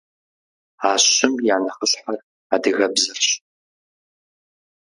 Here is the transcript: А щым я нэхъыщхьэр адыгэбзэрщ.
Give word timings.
А 0.89 0.91
щым 1.09 1.33
я 1.55 1.57
нэхъыщхьэр 1.63 2.15
адыгэбзэрщ. 2.53 3.27